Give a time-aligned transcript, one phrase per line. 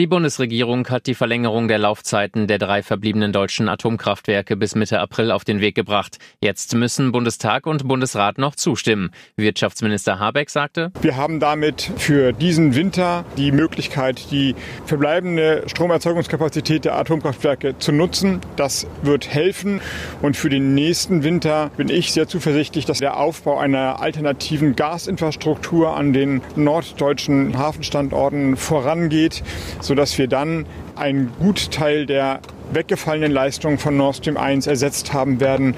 [0.00, 5.30] Die Bundesregierung hat die Verlängerung der Laufzeiten der drei verbliebenen deutschen Atomkraftwerke bis Mitte April
[5.30, 6.16] auf den Weg gebracht.
[6.40, 9.10] Jetzt müssen Bundestag und Bundesrat noch zustimmen.
[9.36, 14.54] Wirtschaftsminister Habeck sagte, Wir haben damit für diesen Winter die Möglichkeit, die
[14.86, 18.40] verbleibende Stromerzeugungskapazität der Atomkraftwerke zu nutzen.
[18.56, 19.82] Das wird helfen.
[20.22, 25.94] Und für den nächsten Winter bin ich sehr zuversichtlich, dass der Aufbau einer alternativen Gasinfrastruktur
[25.94, 29.42] an den norddeutschen Hafenstandorten vorangeht
[29.90, 32.38] sodass wir dann einen Gutteil der
[32.72, 35.74] weggefallenen Leistungen von Nord Stream 1 ersetzt haben werden.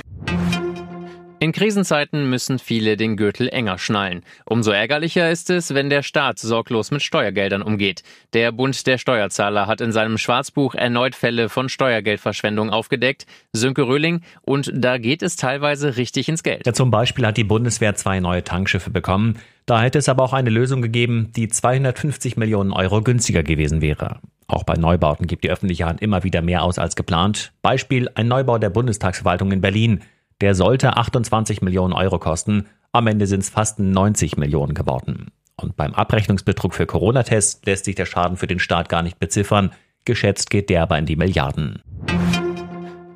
[1.43, 4.23] In Krisenzeiten müssen viele den Gürtel enger schnallen.
[4.45, 8.05] Umso ärgerlicher ist es, wenn der Staat sorglos mit Steuergeldern umgeht.
[8.33, 13.27] Der Bund der Steuerzahler hat in seinem Schwarzbuch erneut Fälle von Steuergeldverschwendung aufgedeckt.
[13.53, 16.65] Sönke Röhling, und da geht es teilweise richtig ins Geld.
[16.65, 19.37] Ja, zum Beispiel hat die Bundeswehr zwei neue Tankschiffe bekommen.
[19.67, 24.21] Da hätte es aber auch eine Lösung gegeben, die 250 Millionen Euro günstiger gewesen wäre.
[24.47, 27.51] Auch bei Neubauten gibt die öffentliche Hand immer wieder mehr aus als geplant.
[27.63, 30.03] Beispiel ein Neubau der Bundestagsverwaltung in Berlin.
[30.43, 32.67] Der sollte 28 Millionen Euro kosten.
[32.91, 35.29] Am Ende sind es fast 90 Millionen geworden.
[35.55, 39.71] Und beim Abrechnungsbetrug für Corona-Tests lässt sich der Schaden für den Staat gar nicht beziffern.
[40.05, 41.81] Geschätzt geht der aber in die Milliarden.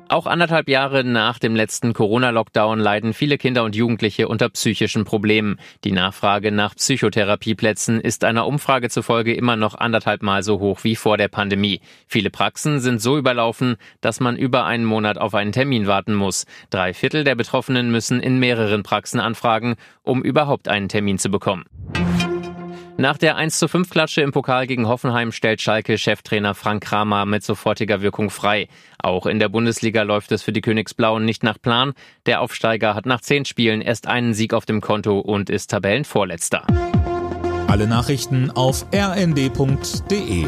[0.09, 5.59] Auch anderthalb Jahre nach dem letzten Corona-Lockdown leiden viele Kinder und Jugendliche unter psychischen Problemen.
[5.83, 10.95] Die Nachfrage nach Psychotherapieplätzen ist einer Umfrage zufolge immer noch anderthalb Mal so hoch wie
[10.95, 11.81] vor der Pandemie.
[12.07, 16.45] Viele Praxen sind so überlaufen, dass man über einen Monat auf einen Termin warten muss.
[16.69, 21.65] Drei Viertel der Betroffenen müssen in mehreren Praxen anfragen, um überhaupt einen Termin zu bekommen.
[22.99, 27.27] Nach der 1 zu 5 Klatsche im Pokal gegen Hoffenheim stellt Schalke Cheftrainer Frank Kramer
[27.27, 28.69] mit sofortiger Wirkung frei.
[28.97, 31.93] Auch in der Bundesliga läuft es für die Königsblauen nicht nach Plan.
[32.25, 36.65] Der Aufsteiger hat nach zehn Spielen erst einen Sieg auf dem Konto und ist Tabellenvorletzter.
[37.67, 40.47] Alle Nachrichten auf rnd.de